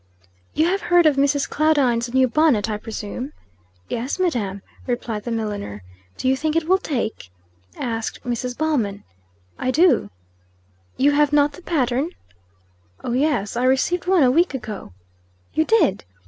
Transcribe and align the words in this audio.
"You 0.55 0.65
have 0.65 0.81
heard 0.81 1.05
of 1.05 1.15
Mrs. 1.15 1.47
Claudine's 1.47 2.11
new 2.11 2.27
bonnet, 2.27 2.71
I 2.71 2.77
presume?" 2.77 3.33
"Yes, 3.87 4.19
madam," 4.19 4.63
replied 4.87 5.25
the 5.25 5.31
milliner. 5.31 5.83
"Do 6.17 6.27
you 6.27 6.35
think 6.35 6.55
it 6.55 6.67
will 6.67 6.79
take?" 6.79 7.29
asked 7.77 8.23
Mrs. 8.23 8.57
Ballman. 8.57 9.03
"I 9.59 9.69
do." 9.69 10.09
"You 10.97 11.11
have 11.11 11.31
not 11.31 11.51
the 11.51 11.61
pattern?" 11.61 12.09
"Oh, 13.03 13.11
yes. 13.13 13.55
I 13.55 13.63
received 13.65 14.07
one 14.07 14.23
a 14.23 14.31
week 14.31 14.55
ago." 14.55 14.91
"You 15.53 15.65
did!" 15.65 16.03